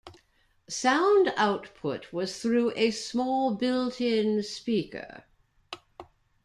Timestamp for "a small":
2.75-3.53